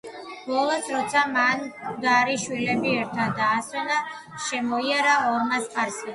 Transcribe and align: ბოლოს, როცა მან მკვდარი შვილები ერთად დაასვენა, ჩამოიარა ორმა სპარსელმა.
ბოლოს, 0.43 0.87
როცა 0.93 1.21
მან 1.35 1.61
მკვდარი 1.73 2.39
შვილები 2.45 2.95
ერთად 3.03 3.37
დაასვენა, 3.43 4.01
ჩამოიარა 4.49 5.15
ორმა 5.29 5.63
სპარსელმა. 5.69 5.97